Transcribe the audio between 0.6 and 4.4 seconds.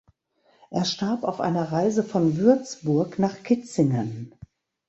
Er starb auf einer Reise von Würzburg nach Kitzingen.